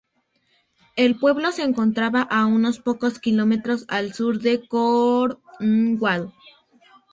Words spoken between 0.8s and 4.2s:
El pueblo se encontraba a unos pocos kilómetros al